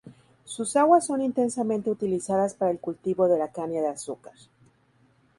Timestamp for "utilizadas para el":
1.91-2.79